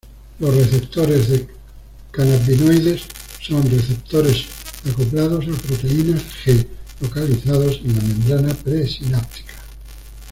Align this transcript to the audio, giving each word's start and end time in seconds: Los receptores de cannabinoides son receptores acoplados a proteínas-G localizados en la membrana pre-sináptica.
Los 0.39 0.55
receptores 0.55 1.29
de 1.29 1.47
cannabinoides 2.09 3.03
son 3.39 3.69
receptores 3.69 4.45
acoplados 4.91 5.45
a 5.47 5.51
proteínas-G 5.55 6.65
localizados 7.01 7.79
en 7.85 7.95
la 7.97 8.01
membrana 8.01 8.51
pre-sináptica. 8.55 9.53